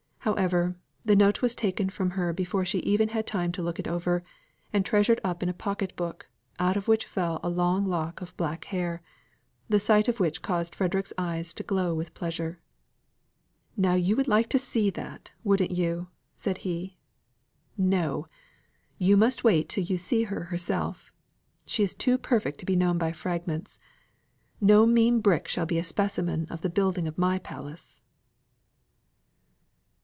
[0.25, 3.79] However, the note was taken from her before she had even had time to look
[3.79, 4.23] it over,
[4.71, 8.37] and treasured up in a pocket book, out of which fell a long lock of
[8.37, 9.01] black hair,
[9.67, 12.61] the sight of which caused Frederick's eyes to glow with pleasure.
[13.75, 16.99] "Now you would like to see that, wouldn't you?" said he.
[17.75, 18.27] "No!
[18.99, 21.11] you must wait till you see her herself.
[21.65, 23.79] She is too perfect to be known by fragments.
[24.61, 28.03] No mean brick shall be a specimen of the building of my palace."